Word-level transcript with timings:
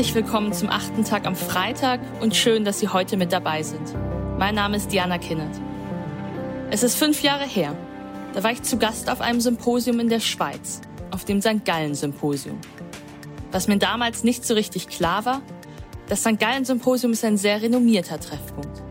Herzlich 0.00 0.24
willkommen 0.24 0.54
zum 0.54 0.70
achten 0.70 1.04
Tag 1.04 1.26
am 1.26 1.36
Freitag 1.36 2.00
und 2.22 2.34
schön, 2.34 2.64
dass 2.64 2.80
Sie 2.80 2.88
heute 2.88 3.18
mit 3.18 3.32
dabei 3.32 3.62
sind. 3.62 3.94
Mein 4.38 4.54
Name 4.54 4.78
ist 4.78 4.90
Diana 4.90 5.18
Kinnert. 5.18 5.54
Es 6.70 6.82
ist 6.82 6.96
fünf 6.96 7.22
Jahre 7.22 7.44
her. 7.44 7.76
Da 8.32 8.42
war 8.42 8.50
ich 8.50 8.62
zu 8.62 8.78
Gast 8.78 9.10
auf 9.10 9.20
einem 9.20 9.42
Symposium 9.42 10.00
in 10.00 10.08
der 10.08 10.20
Schweiz, 10.20 10.80
auf 11.10 11.26
dem 11.26 11.42
St. 11.42 11.66
Gallen 11.66 11.94
Symposium. 11.94 12.58
Was 13.52 13.68
mir 13.68 13.76
damals 13.76 14.24
nicht 14.24 14.46
so 14.46 14.54
richtig 14.54 14.88
klar 14.88 15.26
war, 15.26 15.42
das 16.08 16.20
St. 16.20 16.40
Gallen 16.40 16.64
Symposium 16.64 17.12
ist 17.12 17.22
ein 17.22 17.36
sehr 17.36 17.60
renommierter 17.60 18.18
Treffpunkt. 18.18 18.82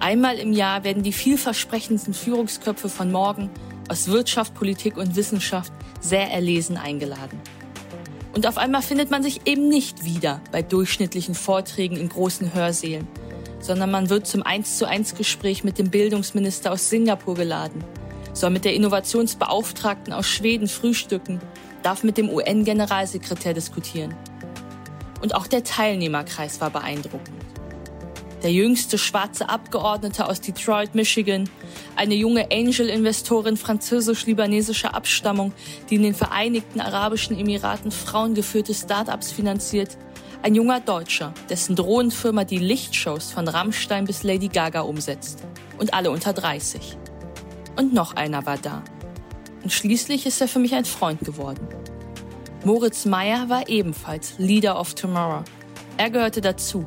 Einmal 0.00 0.38
im 0.38 0.52
Jahr 0.52 0.82
werden 0.82 1.04
die 1.04 1.12
vielversprechendsten 1.12 2.14
Führungsköpfe 2.14 2.88
von 2.88 3.12
morgen 3.12 3.48
aus 3.88 4.08
Wirtschaft, 4.08 4.54
Politik 4.54 4.96
und 4.96 5.14
Wissenschaft 5.14 5.72
sehr 6.00 6.32
erlesen 6.32 6.78
eingeladen. 6.78 7.40
Und 8.34 8.46
auf 8.46 8.56
einmal 8.56 8.82
findet 8.82 9.10
man 9.10 9.22
sich 9.22 9.42
eben 9.46 9.68
nicht 9.68 10.04
wieder 10.04 10.40
bei 10.50 10.62
durchschnittlichen 10.62 11.34
Vorträgen 11.34 11.96
in 11.96 12.08
großen 12.08 12.54
Hörsälen, 12.54 13.06
sondern 13.60 13.90
man 13.90 14.08
wird 14.08 14.26
zum 14.26 14.42
1 14.42 14.78
zu 14.78 14.88
1 14.88 15.14
Gespräch 15.14 15.64
mit 15.64 15.78
dem 15.78 15.90
Bildungsminister 15.90 16.72
aus 16.72 16.88
Singapur 16.88 17.34
geladen, 17.34 17.84
soll 18.32 18.50
mit 18.50 18.64
der 18.64 18.74
Innovationsbeauftragten 18.74 20.12
aus 20.12 20.26
Schweden 20.26 20.66
frühstücken, 20.66 21.40
darf 21.82 22.02
mit 22.04 22.16
dem 22.16 22.30
UN-Generalsekretär 22.30 23.52
diskutieren. 23.52 24.14
Und 25.20 25.34
auch 25.34 25.46
der 25.46 25.62
Teilnehmerkreis 25.62 26.60
war 26.60 26.70
beeindruckend 26.70 27.41
der 28.42 28.52
jüngste 28.52 28.98
schwarze 28.98 29.48
Abgeordnete 29.48 30.26
aus 30.26 30.40
Detroit, 30.40 30.94
Michigan, 30.94 31.48
eine 31.96 32.14
junge 32.14 32.50
Angel-Investorin 32.50 33.56
französisch-libanesischer 33.56 34.94
Abstammung, 34.94 35.52
die 35.88 35.96
in 35.96 36.02
den 36.02 36.14
Vereinigten 36.14 36.80
Arabischen 36.80 37.38
Emiraten 37.38 37.90
frauengeführte 37.90 38.74
Start-ups 38.74 39.30
finanziert, 39.30 39.96
ein 40.42 40.54
junger 40.56 40.80
Deutscher, 40.80 41.32
dessen 41.48 41.76
Drohnenfirma 41.76 42.44
die 42.44 42.58
Lichtshows 42.58 43.30
von 43.30 43.46
Rammstein 43.46 44.06
bis 44.06 44.24
Lady 44.24 44.48
Gaga 44.48 44.80
umsetzt. 44.80 45.44
Und 45.78 45.94
alle 45.94 46.10
unter 46.10 46.32
30. 46.32 46.96
Und 47.76 47.94
noch 47.94 48.16
einer 48.16 48.44
war 48.44 48.58
da. 48.58 48.82
Und 49.62 49.72
schließlich 49.72 50.26
ist 50.26 50.40
er 50.40 50.48
für 50.48 50.58
mich 50.58 50.74
ein 50.74 50.84
Freund 50.84 51.20
geworden. 51.20 51.68
Moritz 52.64 53.04
Meyer 53.04 53.48
war 53.48 53.68
ebenfalls 53.68 54.34
Leader 54.38 54.78
of 54.78 54.94
Tomorrow. 54.94 55.44
Er 55.96 56.10
gehörte 56.10 56.40
dazu 56.40 56.86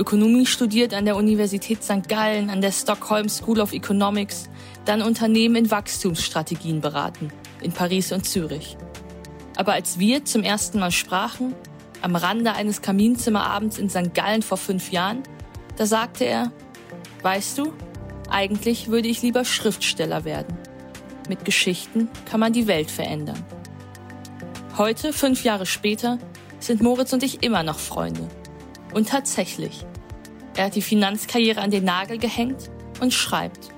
Ökonomie 0.00 0.46
studiert 0.46 0.94
an 0.94 1.04
der 1.04 1.14
Universität 1.14 1.84
St. 1.84 2.08
Gallen, 2.08 2.48
an 2.48 2.62
der 2.62 2.72
Stockholm 2.72 3.28
School 3.28 3.60
of 3.60 3.74
Economics, 3.74 4.48
dann 4.86 5.02
Unternehmen 5.02 5.56
in 5.56 5.70
Wachstumsstrategien 5.70 6.80
beraten, 6.80 7.30
in 7.60 7.72
Paris 7.72 8.10
und 8.10 8.24
Zürich. 8.24 8.78
Aber 9.56 9.74
als 9.74 9.98
wir 9.98 10.24
zum 10.24 10.42
ersten 10.42 10.80
Mal 10.80 10.90
sprachen, 10.90 11.54
am 12.00 12.16
Rande 12.16 12.54
eines 12.54 12.80
Kaminzimmerabends 12.80 13.78
in 13.78 13.90
St. 13.90 14.14
Gallen 14.14 14.40
vor 14.40 14.56
fünf 14.56 14.90
Jahren, 14.90 15.22
da 15.76 15.84
sagte 15.84 16.24
er, 16.24 16.50
weißt 17.22 17.58
du, 17.58 17.74
eigentlich 18.30 18.88
würde 18.88 19.08
ich 19.08 19.20
lieber 19.20 19.44
Schriftsteller 19.44 20.24
werden. 20.24 20.56
Mit 21.28 21.44
Geschichten 21.44 22.08
kann 22.24 22.40
man 22.40 22.54
die 22.54 22.66
Welt 22.66 22.90
verändern. 22.90 23.44
Heute, 24.78 25.12
fünf 25.12 25.44
Jahre 25.44 25.66
später, 25.66 26.18
sind 26.58 26.80
Moritz 26.80 27.12
und 27.12 27.22
ich 27.22 27.42
immer 27.42 27.62
noch 27.62 27.78
Freunde. 27.78 28.28
Und 28.94 29.10
tatsächlich, 29.10 29.84
er 30.60 30.66
hat 30.66 30.74
die 30.74 30.82
Finanzkarriere 30.82 31.58
an 31.62 31.70
den 31.70 31.84
Nagel 31.84 32.18
gehängt 32.18 32.70
und 33.00 33.14
schreibt. 33.14 33.70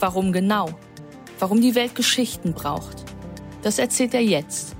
Warum 0.00 0.32
genau? 0.32 0.70
Warum 1.38 1.60
die 1.60 1.74
Welt 1.74 1.94
Geschichten 1.94 2.54
braucht? 2.54 3.04
Das 3.60 3.78
erzählt 3.78 4.14
er 4.14 4.22
jetzt. 4.22 4.74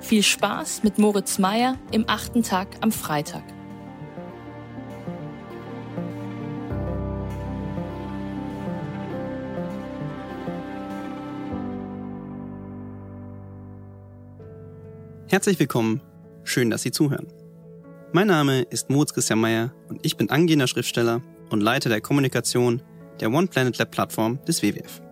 Viel 0.00 0.22
Spaß 0.22 0.84
mit 0.84 0.96
Moritz 0.96 1.40
Meyer 1.40 1.76
im 1.90 2.04
achten 2.06 2.44
Tag 2.44 2.68
am 2.82 2.92
Freitag. 2.92 3.42
Herzlich 15.26 15.58
willkommen. 15.58 16.00
Schön, 16.44 16.70
dass 16.70 16.82
Sie 16.82 16.92
zuhören. 16.92 17.26
Mein 18.14 18.28
Name 18.28 18.62
ist 18.70 18.90
Moritz 18.90 19.12
Christian 19.12 19.40
Meyer 19.40 19.74
und 19.88 20.06
ich 20.06 20.16
bin 20.16 20.30
angehender 20.30 20.68
Schriftsteller 20.68 21.20
und 21.50 21.60
Leiter 21.60 21.88
der 21.88 22.00
Kommunikation 22.00 22.80
der 23.18 23.32
One 23.32 23.48
Planet 23.48 23.76
Lab 23.76 23.90
Plattform 23.90 24.38
des 24.44 24.62
WWF. 24.62 25.02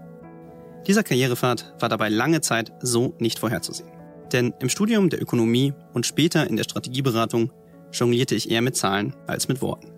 Dieser 0.86 1.02
Karrierepfad 1.02 1.74
war 1.80 1.88
dabei 1.88 2.10
lange 2.10 2.42
Zeit 2.42 2.70
so 2.80 3.16
nicht 3.18 3.40
vorherzusehen. 3.40 3.90
Denn 4.30 4.54
im 4.60 4.68
Studium 4.68 5.10
der 5.10 5.20
Ökonomie 5.20 5.74
und 5.92 6.06
später 6.06 6.46
in 6.46 6.54
der 6.54 6.62
Strategieberatung 6.62 7.52
jonglierte 7.92 8.36
ich 8.36 8.52
eher 8.52 8.62
mit 8.62 8.76
Zahlen 8.76 9.16
als 9.26 9.48
mit 9.48 9.62
Worten. 9.62 9.90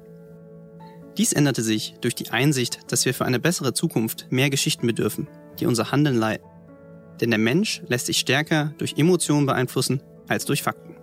Dies 1.18 1.34
änderte 1.34 1.60
sich 1.60 1.96
durch 2.00 2.14
die 2.14 2.30
Einsicht, 2.30 2.90
dass 2.90 3.04
wir 3.04 3.12
für 3.12 3.26
eine 3.26 3.38
bessere 3.38 3.74
Zukunft 3.74 4.28
mehr 4.30 4.48
Geschichten 4.48 4.86
bedürfen, 4.86 5.28
die 5.60 5.66
unser 5.66 5.92
Handeln 5.92 6.16
leiten. 6.16 6.48
Denn 7.20 7.28
der 7.28 7.38
Mensch 7.38 7.82
lässt 7.86 8.06
sich 8.06 8.16
stärker 8.16 8.72
durch 8.78 8.94
Emotionen 8.96 9.44
beeinflussen 9.44 10.00
als 10.26 10.46
durch 10.46 10.62
Fakten. 10.62 10.96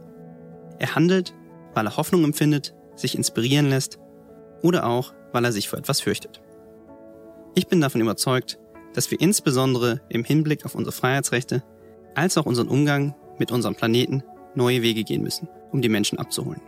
Er 0.80 0.96
handelt, 0.96 1.36
weil 1.74 1.88
er 1.88 1.98
Hoffnung 1.98 2.24
empfindet, 2.24 2.74
sich 2.96 3.16
inspirieren 3.16 3.70
lässt 3.70 4.00
oder 4.62 4.86
auch, 4.86 5.14
weil 5.32 5.46
er 5.46 5.52
sich 5.52 5.70
vor 5.70 5.80
etwas 5.80 6.02
fürchtet. 6.02 6.42
Ich 7.56 7.68
bin 7.68 7.82
davon 7.82 8.02
überzeugt, 8.02 8.60
dass 8.94 9.12
wir 9.12 9.20
insbesondere 9.20 10.02
im 10.10 10.24
Hinblick 10.24 10.66
auf 10.66 10.76
unsere 10.76 10.94
Freiheitsrechte 10.94 11.64
als 12.16 12.38
auch 12.38 12.46
unseren 12.46 12.68
Umgang 12.68 13.16
mit 13.38 13.52
unserem 13.52 13.76
Planeten 13.76 14.24
neue 14.56 14.82
Wege 14.82 15.04
gehen 15.04 15.24
müssen, 15.24 15.48
um 15.72 15.82
die 15.82 15.90
Menschen 15.90 16.20
abzuholen. 16.20 16.62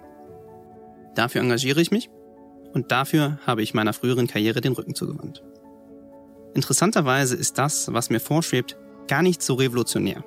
Dafür 1.16 1.42
engagiere 1.42 1.82
ich 1.82 1.92
mich 1.92 2.10
und 2.74 2.92
dafür 2.92 3.40
habe 3.46 3.62
ich 3.62 3.74
meiner 3.74 3.94
früheren 3.94 4.28
Karriere 4.28 4.62
den 4.62 4.74
Rücken 4.74 4.96
zugewandt. 4.96 5.44
Interessanterweise 6.54 7.36
ist 7.36 7.58
das, 7.58 7.92
was 7.94 8.10
mir 8.10 8.20
vorschwebt, 8.20 8.78
gar 9.08 9.22
nicht 9.22 9.42
so 9.42 9.56
revolutionär. 9.56 10.24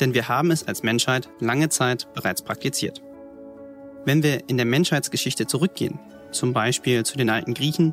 Denn 0.00 0.14
wir 0.14 0.28
haben 0.28 0.50
es 0.50 0.66
als 0.66 0.82
Menschheit 0.82 1.28
lange 1.40 1.68
Zeit 1.70 2.12
bereits 2.14 2.42
praktiziert. 2.42 3.02
Wenn 4.06 4.22
wir 4.22 4.48
in 4.48 4.56
der 4.56 4.66
Menschheitsgeschichte 4.66 5.48
zurückgehen, 5.48 5.98
zum 6.30 6.52
Beispiel 6.52 7.04
zu 7.04 7.18
den 7.18 7.28
alten 7.28 7.54
Griechen, 7.54 7.92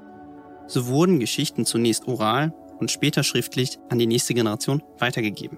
so 0.68 0.85
wurden 0.85 1.19
Geschichten 1.19 1.66
zunächst 1.66 2.07
oral 2.07 2.53
und 2.79 2.91
später 2.91 3.24
schriftlich 3.24 3.79
an 3.90 3.97
die 3.97 4.06
nächste 4.06 4.35
Generation 4.35 4.84
weitergegeben. 5.00 5.57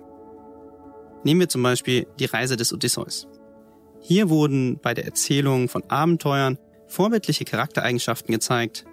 Nehmen 1.25 1.41
wir 1.41 1.49
zum 1.49 1.61
Beispiel 1.61 2.07
die 2.19 2.25
Reise 2.25 2.55
des 2.55 2.71
Odysseus. 2.71 3.27
Hier 3.99 4.29
wurden 4.29 4.79
bei 4.81 4.93
der 4.93 5.05
Erzählung 5.05 5.67
von 5.67 5.83
Abenteuern 5.89 6.57
vorbildliche 6.87 7.43
Charaktereigenschaften 7.43 8.31
gezeigt. 8.31 8.85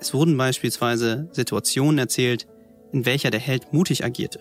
Es 0.00 0.14
wurden 0.14 0.36
beispielsweise 0.36 1.28
Situationen 1.30 1.98
erzählt, 1.98 2.48
in 2.90 3.06
welcher 3.06 3.30
der 3.30 3.40
Held 3.40 3.72
mutig 3.72 4.04
agierte, 4.04 4.40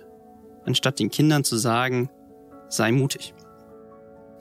anstatt 0.66 0.98
den 0.98 1.12
Kindern 1.12 1.44
zu 1.44 1.56
sagen, 1.56 2.10
sei 2.70 2.92
mutig. 2.92 3.36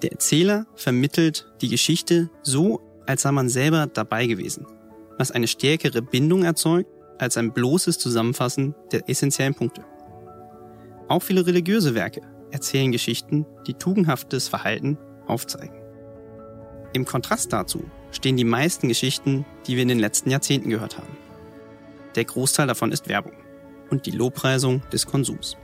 Der 0.02 0.10
Erzähler 0.10 0.66
vermittelt 0.74 1.46
die 1.60 1.68
Geschichte 1.68 2.28
so, 2.42 2.80
als 3.06 3.22
sei 3.22 3.30
man 3.30 3.48
selber 3.48 3.86
dabei 3.86 4.26
gewesen, 4.26 4.66
was 5.16 5.30
eine 5.30 5.46
stärkere 5.46 6.02
Bindung 6.02 6.42
erzeugt 6.42 6.90
als 7.18 7.36
ein 7.36 7.52
bloßes 7.52 7.98
Zusammenfassen 7.98 8.74
der 8.90 9.08
essentiellen 9.08 9.54
Punkte. 9.54 9.84
Auch 11.06 11.22
viele 11.22 11.46
religiöse 11.46 11.94
Werke 11.94 12.22
erzählen 12.50 12.90
Geschichten, 12.90 13.46
die 13.66 13.74
tugendhaftes 13.74 14.48
Verhalten 14.48 14.98
aufzeigen. 15.26 15.76
Im 16.92 17.04
Kontrast 17.04 17.52
dazu 17.52 17.84
stehen 18.10 18.36
die 18.36 18.44
meisten 18.44 18.88
Geschichten, 18.88 19.46
die 19.66 19.76
wir 19.76 19.82
in 19.82 19.88
den 19.88 20.00
letzten 20.00 20.30
Jahrzehnten 20.30 20.68
gehört 20.68 20.98
haben. 20.98 21.16
Der 22.16 22.24
Großteil 22.24 22.66
davon 22.66 22.92
ist 22.92 23.08
Werbung 23.08 23.32
und 23.90 24.04
die 24.06 24.10
Lobpreisung 24.10 24.82
des 24.92 25.06
Konsums. 25.06 25.56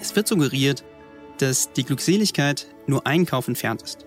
Es 0.00 0.14
wird 0.14 0.28
suggeriert, 0.28 0.84
dass 1.40 1.72
die 1.72 1.84
Glückseligkeit 1.84 2.66
nur 2.86 3.06
ein 3.06 3.26
Kauf 3.26 3.48
entfernt 3.48 3.82
ist. 3.82 4.06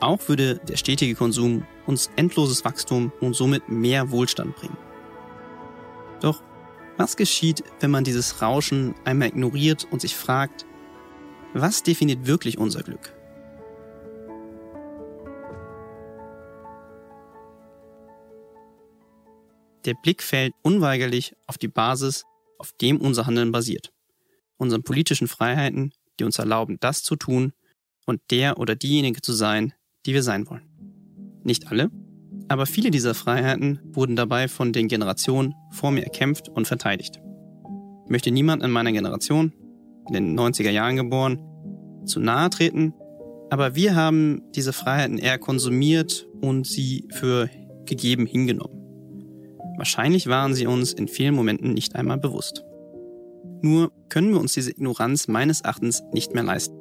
Auch 0.00 0.28
würde 0.28 0.58
der 0.58 0.76
stetige 0.76 1.14
Konsum 1.14 1.66
uns 1.86 2.10
endloses 2.16 2.64
Wachstum 2.64 3.12
und 3.20 3.34
somit 3.34 3.68
mehr 3.68 4.10
Wohlstand 4.10 4.54
bringen. 4.54 4.76
Doch 6.20 6.42
was 6.96 7.16
geschieht, 7.16 7.64
wenn 7.80 7.90
man 7.90 8.04
dieses 8.04 8.42
Rauschen 8.42 8.94
einmal 9.04 9.28
ignoriert 9.28 9.86
und 9.90 10.00
sich 10.00 10.16
fragt, 10.16 10.66
was 11.54 11.82
definiert 11.82 12.26
wirklich 12.26 12.58
unser 12.58 12.82
Glück? 12.82 13.14
Der 19.84 19.94
Blick 19.94 20.22
fällt 20.22 20.54
unweigerlich 20.62 21.34
auf 21.46 21.56
die 21.56 21.68
Basis, 21.68 22.24
auf 22.58 22.72
dem 22.72 23.00
unser 23.00 23.26
Handeln 23.26 23.52
basiert. 23.52 23.92
Unseren 24.58 24.82
politischen 24.82 25.28
Freiheiten, 25.28 25.94
die 26.18 26.24
uns 26.24 26.38
erlauben, 26.38 26.78
das 26.80 27.02
zu 27.02 27.16
tun 27.16 27.52
und 28.06 28.20
der 28.30 28.58
oder 28.58 28.74
diejenige 28.74 29.20
zu 29.20 29.32
sein, 29.32 29.72
die 30.06 30.14
wir 30.14 30.22
sein 30.22 30.48
wollen. 30.48 30.62
Nicht 31.44 31.68
alle, 31.70 31.90
aber 32.48 32.66
viele 32.66 32.90
dieser 32.90 33.14
Freiheiten 33.14 33.80
wurden 33.84 34.16
dabei 34.16 34.48
von 34.48 34.72
den 34.72 34.88
Generationen 34.88 35.54
vor 35.70 35.90
mir 35.90 36.02
erkämpft 36.02 36.48
und 36.48 36.66
verteidigt. 36.66 37.20
Ich 38.04 38.10
möchte 38.10 38.30
niemand 38.30 38.62
in 38.62 38.70
meiner 38.70 38.92
Generation, 38.92 39.52
in 40.06 40.14
den 40.14 40.38
90er 40.38 40.70
Jahren 40.70 40.96
geboren, 40.96 41.38
zu 42.06 42.20
nahe 42.20 42.48
treten, 42.50 42.94
Aber 43.50 43.74
wir 43.74 43.94
haben 43.94 44.42
diese 44.54 44.74
Freiheiten 44.74 45.16
eher 45.16 45.38
konsumiert 45.38 46.26
und 46.42 46.66
sie 46.66 47.08
für 47.10 47.48
gegeben 47.86 48.26
hingenommen. 48.26 48.78
Wahrscheinlich 49.78 50.26
waren 50.26 50.54
sie 50.54 50.66
uns 50.66 50.92
in 50.92 51.08
vielen 51.08 51.34
Momenten 51.34 51.72
nicht 51.72 51.96
einmal 51.96 52.18
bewusst. 52.18 52.62
Nur 53.62 53.92
können 54.08 54.32
wir 54.32 54.40
uns 54.40 54.52
diese 54.52 54.70
Ignoranz 54.70 55.28
meines 55.28 55.60
Erachtens 55.60 56.02
nicht 56.12 56.34
mehr 56.34 56.44
leisten. 56.44 56.76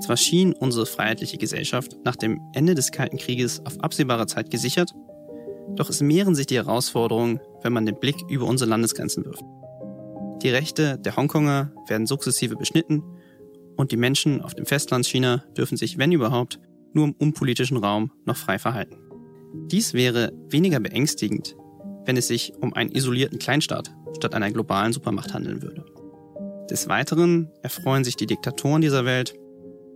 Zwar 0.00 0.16
schien 0.16 0.52
unsere 0.52 0.86
freiheitliche 0.86 1.38
Gesellschaft 1.38 1.96
nach 2.04 2.16
dem 2.16 2.40
Ende 2.52 2.74
des 2.74 2.92
Kalten 2.92 3.16
Krieges 3.16 3.64
auf 3.64 3.80
absehbare 3.80 4.26
Zeit 4.26 4.50
gesichert, 4.50 4.92
doch 5.74 5.88
es 5.90 6.00
mehren 6.00 6.34
sich 6.34 6.46
die 6.46 6.56
Herausforderungen, 6.56 7.40
wenn 7.62 7.72
man 7.72 7.86
den 7.86 7.98
Blick 7.98 8.16
über 8.28 8.46
unsere 8.46 8.70
Landesgrenzen 8.70 9.24
wirft. 9.24 9.44
Die 10.42 10.50
Rechte 10.50 10.98
der 10.98 11.16
Hongkonger 11.16 11.72
werden 11.88 12.06
sukzessive 12.06 12.56
beschnitten 12.56 13.02
und 13.76 13.92
die 13.92 13.96
Menschen 13.96 14.42
auf 14.42 14.54
dem 14.54 14.66
Festland 14.66 15.06
China 15.06 15.44
dürfen 15.56 15.76
sich, 15.76 15.98
wenn 15.98 16.12
überhaupt, 16.12 16.60
nur 16.92 17.06
im 17.06 17.14
unpolitischen 17.18 17.76
Raum 17.76 18.12
noch 18.24 18.36
frei 18.36 18.58
verhalten. 18.58 18.96
Dies 19.70 19.94
wäre 19.94 20.32
weniger 20.48 20.80
beängstigend, 20.80 21.56
wenn 22.06 22.16
es 22.16 22.28
sich 22.28 22.54
um 22.60 22.72
einen 22.72 22.92
isolierten 22.92 23.38
Kleinstaat 23.38 23.94
statt 24.16 24.34
einer 24.34 24.50
globalen 24.50 24.92
Supermacht 24.92 25.34
handeln 25.34 25.62
würde. 25.62 25.84
Des 26.70 26.88
Weiteren 26.88 27.50
erfreuen 27.62 28.04
sich 28.04 28.16
die 28.16 28.26
Diktatoren 28.26 28.80
dieser 28.80 29.04
Welt, 29.04 29.34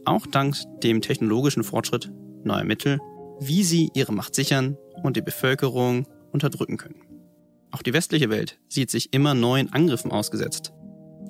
auch 0.05 0.27
dank 0.27 0.57
dem 0.83 1.01
technologischen 1.01 1.65
Fortschritt 1.65 2.13
neuer 2.45 2.65
Mittel, 2.65 2.99
wie 3.41 3.65
sie 3.65 3.91
ihre 3.95 4.13
Macht 4.13 4.35
sichern 4.35 4.77
und 5.03 5.17
die 5.17 5.23
Bevölkerung 5.23 6.07
unterdrücken 6.33 6.77
können. 6.77 7.03
Auch 7.71 7.83
die 7.83 7.93
westliche 7.93 8.31
Welt 8.31 8.59
sieht 8.69 8.91
sich 8.91 9.13
immer 9.13 9.35
neuen 9.35 9.73
Angriffen 9.73 10.11
ausgesetzt. 10.11 10.73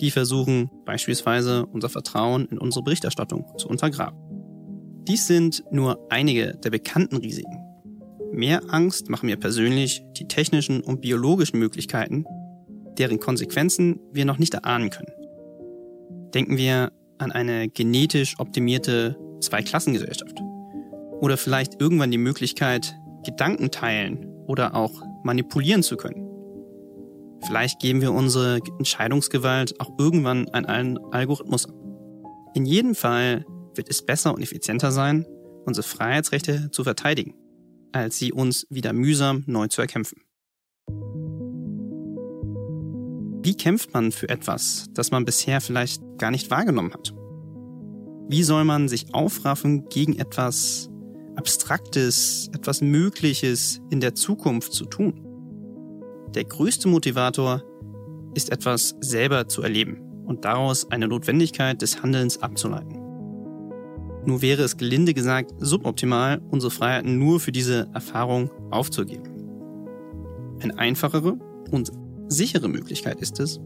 Die 0.00 0.10
versuchen 0.10 0.70
beispielsweise 0.86 1.66
unser 1.66 1.90
Vertrauen 1.90 2.46
in 2.46 2.58
unsere 2.58 2.82
Berichterstattung 2.82 3.46
zu 3.58 3.68
untergraben. 3.68 4.18
Dies 5.06 5.26
sind 5.26 5.62
nur 5.70 6.06
einige 6.10 6.56
der 6.56 6.70
bekannten 6.70 7.16
Risiken. 7.16 7.59
Mehr 8.32 8.62
Angst 8.68 9.10
machen 9.10 9.26
mir 9.26 9.36
persönlich 9.36 10.04
die 10.16 10.28
technischen 10.28 10.82
und 10.82 11.00
biologischen 11.00 11.58
Möglichkeiten, 11.58 12.24
deren 12.96 13.18
Konsequenzen 13.18 13.98
wir 14.12 14.24
noch 14.24 14.38
nicht 14.38 14.54
erahnen 14.54 14.90
können. 14.90 15.12
Denken 16.32 16.56
wir 16.56 16.92
an 17.18 17.32
eine 17.32 17.68
genetisch 17.68 18.38
optimierte 18.38 19.16
Zweiklassengesellschaft. 19.40 20.38
Oder 21.20 21.36
vielleicht 21.36 21.80
irgendwann 21.80 22.10
die 22.10 22.18
Möglichkeit, 22.18 22.94
Gedanken 23.24 23.70
teilen 23.70 24.26
oder 24.46 24.74
auch 24.74 25.02
manipulieren 25.24 25.82
zu 25.82 25.96
können. 25.96 26.26
Vielleicht 27.46 27.80
geben 27.80 28.00
wir 28.00 28.12
unsere 28.12 28.60
Entscheidungsgewalt 28.78 29.80
auch 29.80 29.90
irgendwann 29.98 30.48
an 30.50 30.66
einen 30.66 30.98
Algorithmus 31.12 31.66
ab. 31.66 31.74
In 32.54 32.64
jedem 32.64 32.94
Fall 32.94 33.44
wird 33.74 33.88
es 33.88 34.02
besser 34.02 34.34
und 34.34 34.42
effizienter 34.42 34.92
sein, 34.92 35.26
unsere 35.64 35.86
Freiheitsrechte 35.86 36.70
zu 36.70 36.84
verteidigen, 36.84 37.34
als 37.92 38.18
sie 38.18 38.32
uns 38.32 38.66
wieder 38.70 38.92
mühsam 38.92 39.44
neu 39.46 39.68
zu 39.68 39.80
erkämpfen. 39.80 40.22
Wie 43.42 43.56
kämpft 43.56 43.94
man 43.94 44.12
für 44.12 44.28
etwas, 44.28 44.86
das 44.92 45.10
man 45.10 45.24
bisher 45.24 45.60
vielleicht 45.60 46.02
gar 46.18 46.30
nicht 46.30 46.50
wahrgenommen 46.50 46.92
hat? 46.92 47.14
Wie 48.28 48.42
soll 48.42 48.64
man 48.64 48.88
sich 48.88 49.14
aufraffen 49.14 49.88
gegen 49.88 50.18
etwas 50.18 50.90
Abstraktes, 51.36 52.50
etwas 52.54 52.82
Mögliches 52.82 53.80
in 53.90 54.00
der 54.00 54.14
Zukunft 54.14 54.72
zu 54.72 54.84
tun? 54.84 55.26
Der 56.34 56.44
größte 56.44 56.86
Motivator 56.86 57.62
ist 58.34 58.52
etwas 58.52 58.94
selber 59.00 59.48
zu 59.48 59.62
erleben 59.62 60.00
und 60.26 60.44
daraus 60.44 60.90
eine 60.90 61.08
Notwendigkeit 61.08 61.82
des 61.82 62.02
Handelns 62.02 62.40
abzuleiten. 62.40 62.99
Nur 64.26 64.42
wäre 64.42 64.62
es 64.62 64.76
gelinde 64.76 65.14
gesagt 65.14 65.52
suboptimal, 65.58 66.40
unsere 66.50 66.70
Freiheiten 66.70 67.18
nur 67.18 67.40
für 67.40 67.52
diese 67.52 67.88
Erfahrung 67.94 68.50
aufzugeben. 68.70 69.24
Eine 70.60 70.78
einfachere 70.78 71.38
und 71.70 71.90
sichere 72.28 72.68
Möglichkeit 72.68 73.20
ist 73.20 73.40
es, 73.40 73.60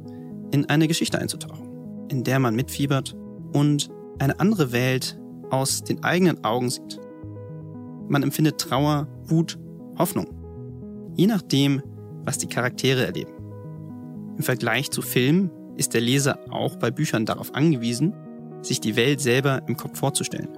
in 0.52 0.66
eine 0.66 0.86
Geschichte 0.86 1.18
einzutauchen, 1.18 1.68
in 2.08 2.22
der 2.22 2.38
man 2.38 2.54
mitfiebert 2.54 3.16
und 3.52 3.90
eine 4.18 4.38
andere 4.38 4.72
Welt 4.72 5.18
aus 5.50 5.82
den 5.82 6.04
eigenen 6.04 6.44
Augen 6.44 6.70
sieht. 6.70 7.00
Man 8.08 8.22
empfindet 8.22 8.58
Trauer, 8.58 9.08
Wut, 9.24 9.58
Hoffnung. 9.98 10.26
Je 11.16 11.26
nachdem, 11.26 11.82
was 12.24 12.38
die 12.38 12.48
Charaktere 12.48 13.04
erleben. 13.04 13.32
Im 14.36 14.42
Vergleich 14.42 14.90
zu 14.90 15.02
Filmen 15.02 15.50
ist 15.76 15.94
der 15.94 16.00
Leser 16.00 16.38
auch 16.50 16.76
bei 16.76 16.90
Büchern 16.90 17.26
darauf 17.26 17.54
angewiesen, 17.54 18.14
sich 18.64 18.81
die 18.81 18.96
Welt 18.96 19.20
selber 19.20 19.62
im 19.66 19.76
Kopf 19.76 19.99
vorzustellen 19.99 20.49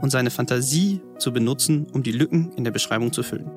und 0.00 0.10
seine 0.10 0.30
Fantasie 0.30 1.00
zu 1.18 1.32
benutzen, 1.32 1.86
um 1.92 2.02
die 2.02 2.12
Lücken 2.12 2.52
in 2.56 2.64
der 2.64 2.70
Beschreibung 2.70 3.12
zu 3.12 3.22
füllen. 3.22 3.50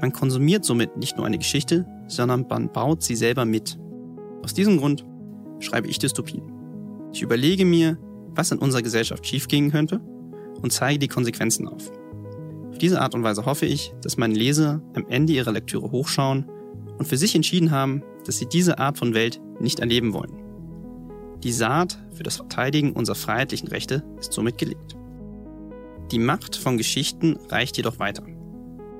Man 0.00 0.12
konsumiert 0.12 0.64
somit 0.64 0.96
nicht 0.96 1.16
nur 1.16 1.26
eine 1.26 1.38
Geschichte, 1.38 1.86
sondern 2.06 2.46
man 2.48 2.70
baut 2.70 3.02
sie 3.02 3.16
selber 3.16 3.44
mit. 3.44 3.78
Aus 4.42 4.54
diesem 4.54 4.78
Grund 4.78 5.04
schreibe 5.60 5.88
ich 5.88 5.98
Dystopien. 5.98 6.42
Ich 7.12 7.22
überlege 7.22 7.64
mir, 7.64 7.98
was 8.34 8.50
in 8.50 8.58
unserer 8.58 8.82
Gesellschaft 8.82 9.26
schiefgehen 9.26 9.70
könnte 9.70 10.00
und 10.60 10.72
zeige 10.72 10.98
die 10.98 11.08
Konsequenzen 11.08 11.66
auf. 11.66 11.90
Auf 12.70 12.78
diese 12.78 13.00
Art 13.00 13.14
und 13.14 13.22
Weise 13.22 13.46
hoffe 13.46 13.64
ich, 13.64 13.94
dass 14.02 14.18
meine 14.18 14.34
Leser 14.34 14.82
am 14.94 15.06
Ende 15.08 15.32
ihrer 15.32 15.52
Lektüre 15.52 15.90
hochschauen 15.90 16.46
und 16.98 17.08
für 17.08 17.16
sich 17.16 17.34
entschieden 17.34 17.70
haben, 17.70 18.02
dass 18.26 18.36
sie 18.38 18.46
diese 18.46 18.78
Art 18.78 18.98
von 18.98 19.14
Welt 19.14 19.40
nicht 19.60 19.80
erleben 19.80 20.12
wollen. 20.12 20.45
Die 21.42 21.52
Saat 21.52 21.98
für 22.14 22.22
das 22.22 22.36
Verteidigen 22.36 22.92
unserer 22.92 23.16
freiheitlichen 23.16 23.68
Rechte 23.68 24.02
ist 24.18 24.32
somit 24.32 24.58
gelegt. 24.58 24.96
Die 26.10 26.18
Macht 26.18 26.56
von 26.56 26.76
Geschichten 26.78 27.36
reicht 27.48 27.76
jedoch 27.76 27.98
weiter. 27.98 28.22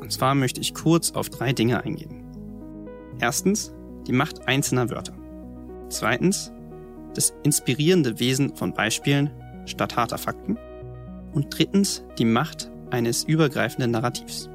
Und 0.00 0.12
zwar 0.12 0.34
möchte 0.34 0.60
ich 0.60 0.74
kurz 0.74 1.12
auf 1.12 1.30
drei 1.30 1.52
Dinge 1.52 1.82
eingehen. 1.82 2.24
Erstens 3.20 3.72
die 4.06 4.12
Macht 4.12 4.46
einzelner 4.46 4.90
Wörter. 4.90 5.14
Zweitens 5.88 6.52
das 7.14 7.34
inspirierende 7.42 8.20
Wesen 8.20 8.54
von 8.54 8.74
Beispielen 8.74 9.30
statt 9.64 9.96
harter 9.96 10.18
Fakten. 10.18 10.58
Und 11.32 11.56
drittens 11.56 12.04
die 12.18 12.24
Macht 12.24 12.70
eines 12.90 13.24
übergreifenden 13.24 13.90
Narrativs. 13.90 14.50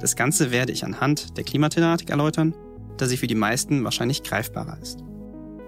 Das 0.00 0.16
Ganze 0.16 0.50
werde 0.50 0.72
ich 0.72 0.84
anhand 0.84 1.36
der 1.36 1.44
Klimathematik 1.44 2.10
erläutern, 2.10 2.54
da 2.96 3.06
sie 3.06 3.16
für 3.16 3.26
die 3.26 3.34
meisten 3.34 3.84
wahrscheinlich 3.84 4.22
greifbarer 4.22 4.78
ist. 4.80 5.04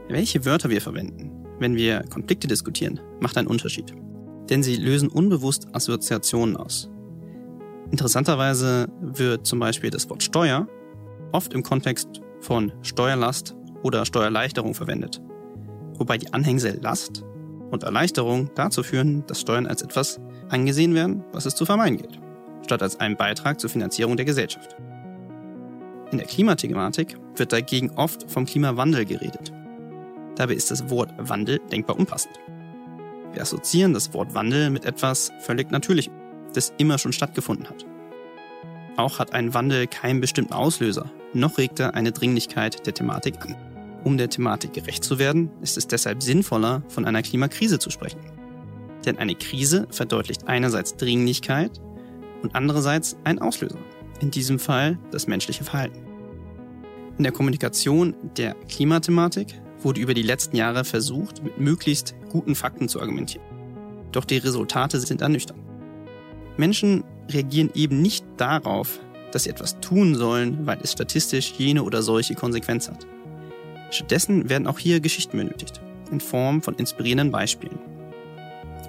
Welche 0.09 0.45
Wörter 0.45 0.69
wir 0.69 0.83
verwenden, 0.83 1.31
wenn 1.59 1.77
wir 1.77 2.03
Konflikte 2.11 2.47
diskutieren, 2.47 3.01
macht 3.21 3.39
einen 3.39 3.49
Unterschied. 3.49 3.95
Denn 4.51 4.63
sie 4.63 4.77
lösen 4.77 5.09
unbewusst 5.09 5.69
Assoziationen 5.73 6.57
aus. 6.57 6.91
Interessanterweise 7.91 8.89
wird 9.01 9.47
zum 9.47 9.61
Beispiel 9.61 9.91
das 9.91 10.09
Wort 10.11 10.23
Steuer 10.23 10.69
oft 11.33 11.55
im 11.55 11.63
Kontext 11.63 12.21
von 12.41 12.73
Steuerlast 12.83 13.57
oder 13.83 14.05
Steuererleichterung 14.05 14.75
verwendet, 14.75 15.23
wobei 15.95 16.19
die 16.19 16.33
Anhängsel 16.33 16.79
Last 16.83 17.25
und 17.71 17.83
Erleichterung 17.83 18.51
dazu 18.55 18.83
führen, 18.83 19.25
dass 19.27 19.41
Steuern 19.41 19.67
als 19.67 19.81
etwas 19.81 20.21
angesehen 20.51 20.95
werden, 20.95 21.25
was 21.33 21.47
es 21.47 21.55
zu 21.55 21.65
vermeiden 21.65 21.97
gilt, 21.97 22.21
statt 22.63 22.83
als 22.83 23.01
einen 23.01 23.17
Beitrag 23.17 23.59
zur 23.59 23.71
Finanzierung 23.71 24.17
der 24.17 24.27
Gesellschaft. 24.27 24.77
In 26.11 26.19
der 26.19 26.27
Klimathematik 26.27 27.17
wird 27.37 27.53
dagegen 27.53 27.91
oft 27.93 28.31
vom 28.31 28.45
Klimawandel 28.45 29.07
geredet. 29.07 29.54
Dabei 30.37 30.55
ist 30.55 30.71
das 30.71 30.91
Wort 30.91 31.12
Wandel 31.19 31.61
denkbar 31.71 31.99
unpassend. 31.99 32.41
Wir 33.33 33.43
assoziieren 33.43 33.95
das 33.95 34.14
Wort 34.14 34.35
Wandel 34.35 34.71
mit 34.71 34.85
etwas 34.85 35.33
völlig 35.41 35.71
Natürlichem, 35.71 36.12
das 36.53 36.73
immer 36.79 36.99
schon 36.99 37.12
stattgefunden 37.12 37.69
hat. 37.69 37.85
Auch 38.97 39.19
hat 39.19 39.35
ein 39.35 39.55
Wandel 39.55 39.87
keinen 39.88 40.21
bestimmten 40.21 40.53
Auslöser, 40.53 41.11
noch 41.33 41.59
regt 41.59 41.81
er 41.81 41.95
eine 41.95 42.12
Dringlichkeit 42.12 42.87
der 42.87 42.95
Thematik 42.95 43.41
an. 43.45 43.57
Um 44.05 44.19
der 44.19 44.29
Thematik 44.29 44.73
gerecht 44.73 45.03
zu 45.03 45.19
werden, 45.19 45.50
ist 45.62 45.76
es 45.76 45.88
deshalb 45.88 46.23
sinnvoller, 46.23 46.83
von 46.88 47.05
einer 47.05 47.23
Klimakrise 47.23 47.79
zu 47.79 47.91
sprechen. 47.91 48.21
Denn 49.05 49.19
eine 49.19 49.35
Krise 49.35 49.88
verdeutlicht 49.91 50.47
einerseits 50.47 50.97
Dringlichkeit 50.97 51.81
und 52.43 52.55
andererseits 52.55 53.17
einen 53.25 53.41
Auslöser. 53.41 53.79
In 54.21 54.31
diesem 54.31 54.59
Fall 54.59 54.99
das 55.11 55.26
menschliche 55.26 55.64
Verhalten. 55.64 55.99
In 57.19 57.25
der 57.25 57.33
Kommunikation 57.33 58.14
der 58.37 58.55
Klimathematik 58.69 59.61
wurde 59.85 60.00
über 60.00 60.14
die 60.14 60.23
letzten 60.23 60.57
Jahre 60.57 60.85
versucht, 60.85 61.43
mit 61.43 61.61
möglichst 61.61 62.14
guten 62.31 62.55
Fakten 62.55 62.88
zu 62.88 63.00
argumentieren. 63.00 63.47
Doch 64.12 64.25
die 64.25 64.38
Resultate 64.38 65.00
sind 65.00 65.21
ernüchternd. 65.21 65.61
Menschen 66.57 67.05
reagieren 67.31 67.71
eben 67.75 68.00
nicht 68.00 68.25
darauf, 68.37 69.00
dass 69.33 69.45
sie 69.45 69.50
etwas 69.50 69.81
tun 69.81 70.14
sollen, 70.14 70.67
weil 70.67 70.79
es 70.83 70.93
statistisch 70.93 71.55
jene 71.59 71.83
oder 71.83 72.03
solche 72.03 72.35
Konsequenz 72.35 72.88
hat. 72.88 73.07
Stattdessen 73.91 74.49
werden 74.49 74.67
auch 74.67 74.79
hier 74.79 75.00
Geschichten 75.00 75.37
benötigt, 75.37 75.81
in 76.11 76.21
Form 76.21 76.62
von 76.62 76.75
inspirierenden 76.75 77.31
Beispielen. 77.31 77.79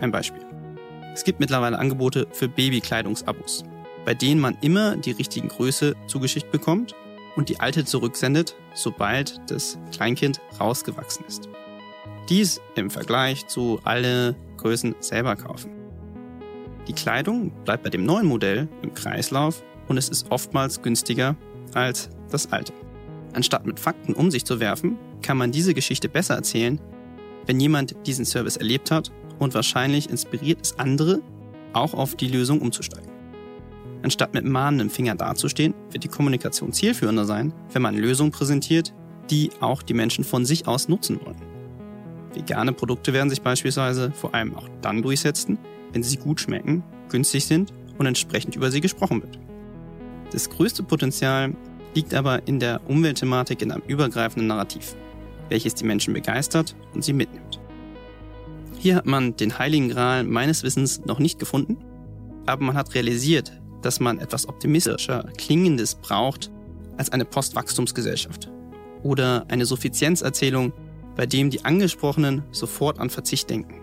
Ein 0.02 0.12
Beispiel. 0.12 0.42
Es 1.14 1.24
gibt 1.24 1.40
mittlerweile 1.40 1.80
Angebote 1.80 2.28
für 2.32 2.48
Babykleidungsabos, 2.48 3.64
bei 4.04 4.14
denen 4.14 4.40
man 4.40 4.58
immer 4.62 4.98
die 4.98 5.12
richtigen 5.12 5.48
Größe 5.48 5.96
zugeschickt 6.08 6.52
bekommt 6.52 6.94
und 7.36 7.50
die 7.50 7.60
alte 7.60 7.86
zurücksendet, 7.86 8.56
sobald 8.74 9.40
das 9.48 9.78
Kleinkind 9.92 10.42
rausgewachsen 10.60 11.26
ist. 11.28 11.50
Dies 12.30 12.62
im 12.76 12.90
Vergleich 12.90 13.48
zu 13.48 13.80
alle 13.84 14.36
Größen 14.58 14.96
selber 15.00 15.36
kaufen. 15.36 15.72
Die 16.88 16.94
Kleidung 16.94 17.52
bleibt 17.64 17.84
bei 17.84 17.90
dem 17.90 18.06
neuen 18.06 18.28
Modell 18.28 18.68
im 18.82 18.94
Kreislauf 18.94 19.64
und 19.88 19.98
es 19.98 20.10
ist 20.10 20.32
oftmals 20.32 20.82
günstiger 20.82 21.36
als 21.74 22.10
das 22.30 22.52
alte. 22.52 22.74
Anstatt 23.34 23.66
mit 23.66 23.80
Fakten 23.80 24.14
um 24.14 24.32
sich 24.32 24.46
zu 24.46 24.60
werfen, 24.60 24.98
kann 25.22 25.38
man 25.38 25.52
diese 25.52 25.74
Geschichte 25.74 26.10
besser 26.10 26.36
erzählen, 26.36 26.80
wenn 27.46 27.60
jemand 27.60 27.96
diesen 28.08 28.26
Service 28.26 28.58
erlebt 28.58 28.92
hat 28.92 29.12
und 29.40 29.54
wahrscheinlich 29.54 30.10
inspiriert 30.10 30.62
ist, 30.62 30.80
andere 30.80 31.22
auch 31.74 31.94
auf 31.94 32.16
die 32.16 32.28
Lösung 32.28 32.62
umzusteigen. 32.62 33.15
Anstatt 34.06 34.36
mit 34.36 34.46
mahnendem 34.46 34.92
Finger 34.92 35.16
dazustehen, 35.16 35.74
wird 35.90 36.04
die 36.04 36.10
Kommunikation 36.10 36.72
zielführender 36.72 37.26
sein, 37.26 37.52
wenn 37.74 37.82
man 37.82 37.96
Lösungen 37.96 38.30
präsentiert, 38.30 38.94
die 39.32 39.50
auch 39.62 39.82
die 39.82 39.96
Menschen 39.96 40.24
von 40.24 40.46
sich 40.46 40.68
aus 40.68 40.88
nutzen 40.88 41.20
wollen. 41.26 41.42
Vegane 42.32 42.72
Produkte 42.72 43.14
werden 43.14 43.32
sich 43.32 43.42
beispielsweise 43.42 44.12
vor 44.12 44.36
allem 44.36 44.56
auch 44.56 44.70
dann 44.84 45.02
durchsetzen, 45.02 45.58
wenn 45.92 46.04
sie 46.04 46.18
gut 46.18 46.40
schmecken, 46.40 46.84
günstig 47.10 47.46
sind 47.46 47.74
und 47.98 48.06
entsprechend 48.06 48.56
über 48.56 48.70
sie 48.70 48.80
gesprochen 48.80 49.24
wird. 49.24 49.40
Das 50.32 50.52
größte 50.52 50.84
Potenzial 50.84 51.56
liegt 51.96 52.14
aber 52.14 52.48
in 52.48 52.60
der 52.60 52.88
Umweltthematik 52.88 53.64
in 53.64 53.72
einem 53.72 53.82
übergreifenden 53.88 54.46
Narrativ, 54.46 54.96
welches 55.50 55.74
die 55.74 55.86
Menschen 55.86 56.14
begeistert 56.14 56.76
und 56.94 57.04
sie 57.04 57.14
mitnimmt. 57.14 57.60
Hier 58.78 58.98
hat 58.98 59.08
man 59.08 59.36
den 59.36 59.58
heiligen 59.58 59.90
Gral 59.90 60.26
meines 60.26 60.62
Wissens 60.62 61.04
noch 61.06 61.18
nicht 61.18 61.40
gefunden, 61.40 61.78
aber 62.46 62.64
man 62.64 62.76
hat 62.76 62.94
realisiert, 62.94 63.52
dass 63.86 64.00
man 64.00 64.20
etwas 64.20 64.50
optimistischer 64.50 65.24
Klingendes 65.38 65.96
braucht 65.96 66.52
als 66.98 67.12
eine 67.12 67.26
Postwachstumsgesellschaft 67.26 68.52
oder 69.04 69.46
eine 69.48 69.66
Suffizienzerzählung, 69.66 70.74
bei 71.16 71.26
dem 71.26 71.52
die 71.52 71.64
Angesprochenen 71.64 72.44
sofort 72.52 73.00
an 73.00 73.12
Verzicht 73.12 73.50
denken. 73.50 73.80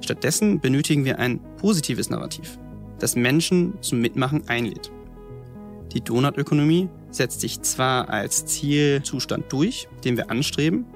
Stattdessen 0.00 0.60
benötigen 0.60 1.04
wir 1.04 1.18
ein 1.18 1.40
positives 1.56 2.10
Narrativ, 2.10 2.58
das 2.98 3.14
Menschen 3.14 3.74
zum 3.80 4.00
Mitmachen 4.00 4.48
einlädt. 4.48 4.90
Die 5.92 6.00
Donutökonomie 6.00 6.88
setzt 7.10 7.40
sich 7.40 7.62
zwar 7.62 8.08
als 8.08 8.44
Zielzustand 8.46 9.52
durch, 9.52 9.88
den 10.04 10.16
wir 10.16 10.30
anstreben, 10.30 10.86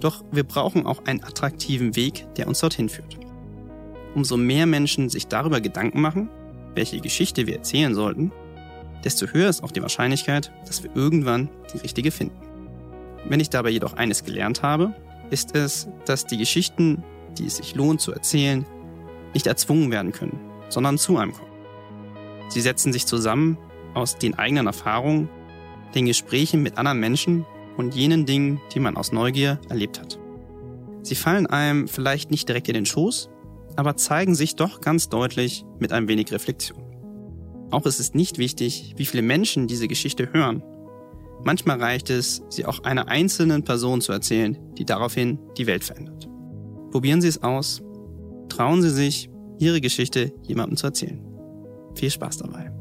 doch 0.00 0.24
wir 0.32 0.42
brauchen 0.42 0.86
auch 0.86 1.04
einen 1.04 1.22
attraktiven 1.22 1.94
Weg, 1.94 2.26
der 2.34 2.48
uns 2.48 2.58
dorthin 2.58 2.88
führt. 2.88 3.16
Umso 4.16 4.36
mehr 4.36 4.66
Menschen 4.66 5.08
sich 5.08 5.28
darüber 5.28 5.60
Gedanken 5.60 6.00
machen, 6.00 6.28
welche 6.74 7.00
Geschichte 7.00 7.46
wir 7.46 7.56
erzählen 7.56 7.94
sollten, 7.94 8.32
desto 9.04 9.26
höher 9.26 9.48
ist 9.48 9.62
auch 9.62 9.70
die 9.70 9.82
Wahrscheinlichkeit, 9.82 10.50
dass 10.66 10.82
wir 10.82 10.90
irgendwann 10.94 11.48
die 11.72 11.78
richtige 11.78 12.10
finden. 12.10 12.36
Wenn 13.26 13.40
ich 13.40 13.50
dabei 13.50 13.70
jedoch 13.70 13.94
eines 13.94 14.24
gelernt 14.24 14.62
habe, 14.62 14.94
ist 15.30 15.54
es, 15.54 15.88
dass 16.06 16.26
die 16.26 16.38
Geschichten, 16.38 17.02
die 17.38 17.46
es 17.46 17.56
sich 17.56 17.74
lohnt 17.74 18.00
zu 18.00 18.12
erzählen, 18.12 18.66
nicht 19.32 19.46
erzwungen 19.46 19.90
werden 19.90 20.12
können, 20.12 20.38
sondern 20.68 20.98
zu 20.98 21.16
einem 21.16 21.32
kommen. 21.32 21.50
Sie 22.48 22.60
setzen 22.60 22.92
sich 22.92 23.06
zusammen 23.06 23.58
aus 23.94 24.18
den 24.18 24.38
eigenen 24.38 24.66
Erfahrungen, 24.66 25.28
den 25.94 26.06
Gesprächen 26.06 26.62
mit 26.62 26.78
anderen 26.78 27.00
Menschen 27.00 27.46
und 27.76 27.94
jenen 27.94 28.26
Dingen, 28.26 28.60
die 28.72 28.80
man 28.80 28.96
aus 28.96 29.12
Neugier 29.12 29.58
erlebt 29.68 30.00
hat. 30.00 30.18
Sie 31.02 31.14
fallen 31.14 31.46
einem 31.46 31.88
vielleicht 31.88 32.30
nicht 32.30 32.48
direkt 32.48 32.68
in 32.68 32.74
den 32.74 32.86
Schoß, 32.86 33.28
aber 33.76 33.96
zeigen 33.96 34.34
sich 34.34 34.56
doch 34.56 34.80
ganz 34.80 35.08
deutlich 35.08 35.64
mit 35.78 35.92
ein 35.92 36.08
wenig 36.08 36.32
Reflexion. 36.32 36.82
Auch 37.70 37.86
ist 37.86 38.00
es 38.00 38.14
nicht 38.14 38.38
wichtig, 38.38 38.94
wie 38.96 39.06
viele 39.06 39.22
Menschen 39.22 39.66
diese 39.66 39.88
Geschichte 39.88 40.32
hören. 40.32 40.62
Manchmal 41.42 41.80
reicht 41.80 42.10
es, 42.10 42.42
sie 42.48 42.66
auch 42.66 42.84
einer 42.84 43.08
einzelnen 43.08 43.64
Person 43.64 44.00
zu 44.00 44.12
erzählen, 44.12 44.56
die 44.78 44.84
daraufhin 44.84 45.38
die 45.58 45.66
Welt 45.66 45.84
verändert. 45.84 46.28
Probieren 46.90 47.20
Sie 47.20 47.28
es 47.28 47.42
aus. 47.42 47.82
Trauen 48.48 48.82
Sie 48.82 48.90
sich, 48.90 49.28
Ihre 49.58 49.80
Geschichte 49.80 50.32
jemandem 50.42 50.76
zu 50.76 50.86
erzählen. 50.86 51.20
Viel 51.94 52.10
Spaß 52.10 52.38
dabei. 52.38 52.73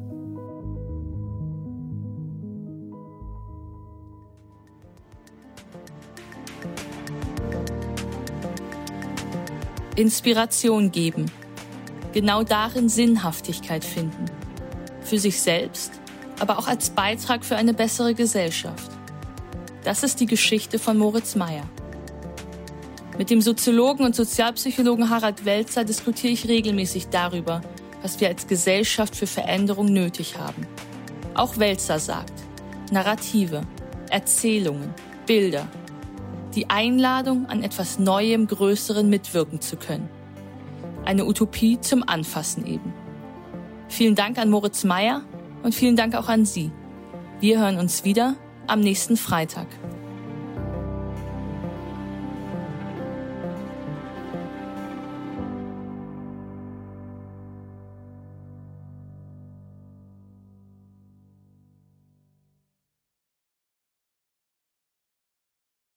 Inspiration 9.96 10.92
geben. 10.92 11.26
Genau 12.14 12.44
darin 12.44 12.90
Sinnhaftigkeit 12.90 13.86
finden. 13.86 14.26
Für 15.02 15.20
sich 15.20 15.40
selbst, 15.40 15.92
aber 16.40 16.58
auch 16.58 16.68
als 16.68 16.90
Beitrag 16.90 17.46
für 17.46 17.56
eine 17.56 17.74
bessere 17.74 18.16
Gesellschaft. 18.16 18.92
Das 19.84 20.02
ist 20.02 20.20
die 20.20 20.26
Geschichte 20.26 20.80
von 20.80 20.98
Moritz 20.98 21.36
Meyer. 21.36 21.66
Mit 23.18 23.30
dem 23.30 23.42
Soziologen 23.42 24.06
und 24.06 24.16
Sozialpsychologen 24.16 25.10
Harald 25.12 25.46
Welzer 25.46 25.84
diskutiere 25.84 26.34
ich 26.34 26.48
regelmäßig 26.48 27.10
darüber, 27.10 27.62
was 28.02 28.20
wir 28.20 28.30
als 28.30 28.48
Gesellschaft 28.48 29.16
für 29.16 29.28
Veränderung 29.28 29.86
nötig 29.86 30.40
haben. 30.40 30.66
Auch 31.36 31.58
Welzer 31.58 32.00
sagt, 32.00 32.34
Narrative, 32.92 33.62
Erzählungen, 34.10 34.94
Bilder, 35.28 35.68
die 36.56 36.70
Einladung, 36.70 37.48
an 37.48 37.64
etwas 37.64 38.00
Neuem, 38.00 38.48
Größeren 38.48 39.10
mitwirken 39.10 39.62
zu 39.62 39.76
können. 39.76 40.10
Eine 41.06 41.26
Utopie 41.26 41.80
zum 41.82 42.08
Anfassen 42.08 42.66
eben. 42.66 42.94
Vielen 43.90 44.16
Dank 44.16 44.38
an 44.38 44.50
Moritz 44.50 44.84
Meyer 44.84 45.22
und 45.64 45.76
vielen 45.76 45.96
Dank 45.96 46.16
auch 46.16 46.30
an 46.30 46.46
Sie. 46.46 46.72
Wir 47.40 47.60
hören 47.60 47.78
uns 47.78 48.06
wieder 48.06 48.36
am 48.68 48.80
nächsten 48.80 49.18
Freitag. 49.18 49.68